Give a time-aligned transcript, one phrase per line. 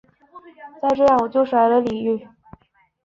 [0.81, 2.27] 再这样我就甩了你唷！